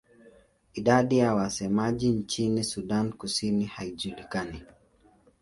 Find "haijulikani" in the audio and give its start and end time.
3.65-4.63